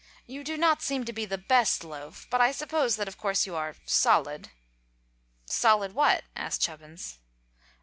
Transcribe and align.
"You 0.25 0.43
do 0.43 0.57
not 0.57 0.81
seem 0.81 1.05
to 1.05 1.13
be 1.13 1.25
the 1.25 1.37
best 1.37 1.83
loaf, 1.83 2.25
but 2.31 2.41
I 2.41 2.51
suppose 2.53 2.95
that 2.95 3.07
of 3.07 3.19
course 3.19 3.45
you 3.45 3.55
are 3.55 3.75
solid." 3.85 4.49
"Solid 5.45 5.93
what?" 5.93 6.23
asked 6.35 6.59
Chubbins. 6.63 7.19